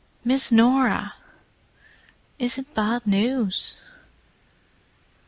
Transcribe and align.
"Miss 0.25 0.51
Norah! 0.51 1.13
Is 2.39 2.57
it 2.57 2.73
bad 2.73 3.05
news?" 3.05 3.77